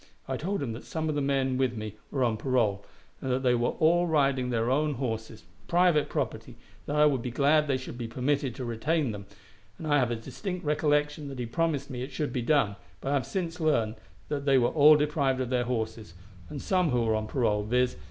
I 0.27 0.35
told 0.35 0.63
him 0.63 0.73
that 0.73 0.83
some 0.83 1.09
of 1.09 1.13
the 1.13 1.21
men 1.21 1.59
with 1.59 1.77
me 1.77 1.93
were 2.09 2.23
on 2.23 2.35
parole, 2.35 2.83
and 3.21 3.31
that 3.31 3.43
they 3.43 3.53
all 3.53 4.01
were 4.01 4.07
riding 4.11 4.49
their 4.49 4.71
own 4.71 4.95
horses 4.95 5.43
private 5.67 6.09
property 6.09 6.55
that 6.87 6.95
I 6.95 7.05
would 7.05 7.21
be 7.21 7.29
glad 7.29 7.67
they 7.67 7.77
should 7.77 7.99
be 7.99 8.07
permitted 8.07 8.55
to 8.55 8.65
retain 8.65 9.11
them, 9.11 9.27
and 9.77 9.85
I 9.85 9.99
have 9.99 10.09
a 10.09 10.15
distinct 10.15 10.65
recollection 10.65 11.27
that 11.27 11.37
he 11.37 11.45
promised 11.45 11.91
me 11.91 12.01
it 12.01 12.11
should 12.11 12.33
be 12.33 12.41
done; 12.41 12.77
but 12.99 13.11
I 13.11 13.13
have 13.13 13.27
since 13.27 13.59
learned 13.59 13.93
that 14.27 14.45
they 14.45 14.57
were 14.57 14.69
all 14.69 14.95
deprived 14.95 15.39
of 15.39 15.51
their 15.51 15.65
horses, 15.65 16.15
and 16.49 16.59
some 16.59 16.89
who 16.89 17.03
were 17.03 17.13
on 17.13 17.27
parole, 17.27 17.63
viz. 17.63 17.95